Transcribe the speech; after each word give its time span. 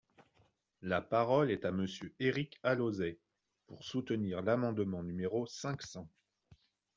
La 0.81 0.99
parole 0.99 1.51
est 1.51 1.63
à 1.63 1.71
Monsieur 1.71 2.15
Éric 2.19 2.59
Alauzet, 2.63 3.19
pour 3.67 3.83
soutenir 3.83 4.41
l’amendement 4.41 5.03
numéro 5.03 5.45
cinq 5.45 5.83
cents. 5.83 6.09